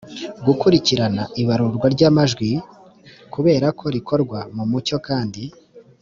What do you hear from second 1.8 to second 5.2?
ry amajwi kureba ko rikorwa mu mucyo